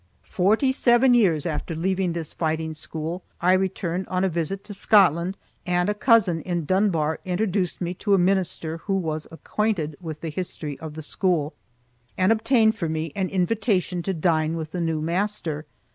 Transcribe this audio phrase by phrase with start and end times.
[0.31, 5.37] Forty seven years after leaving this fighting school, I returned on a visit to Scotland,
[5.63, 10.29] and a cousin in Dunbar introduced me to a minister who was acquainted with the
[10.29, 11.53] history of the school,
[12.17, 15.67] and obtained for me an invitation to dine with the new master.